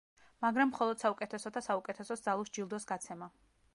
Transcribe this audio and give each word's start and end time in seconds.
მაგრამ 0.45 0.69
მხოლოდ 0.71 1.03
საუკეთესოთა 1.03 1.63
საუკეთესოს 1.67 2.25
ძალუძს 2.29 2.57
ჯილდოს 2.59 2.91
გაცემა. 2.95 3.29